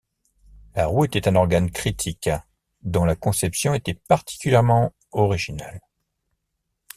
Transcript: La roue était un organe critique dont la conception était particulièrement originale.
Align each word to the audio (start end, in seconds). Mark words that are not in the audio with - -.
La 0.73 0.87
roue 0.87 1.05
était 1.05 1.27
un 1.27 1.35
organe 1.35 1.69
critique 1.69 2.31
dont 2.81 3.05
la 3.05 3.15
conception 3.15 3.75
était 3.75 3.93
particulièrement 3.93 4.93
originale. 5.11 5.79